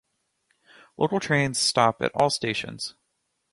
Local 0.97 1.19
trains 1.19 1.59
stop 1.59 2.01
at 2.01 2.11
all 2.15 2.31
stations. 2.31 2.95